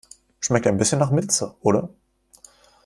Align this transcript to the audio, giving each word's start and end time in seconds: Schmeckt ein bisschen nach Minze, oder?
Schmeckt 0.39 0.65
ein 0.65 0.77
bisschen 0.79 0.97
nach 0.97 1.11
Minze, 1.11 1.53
oder? 1.61 1.89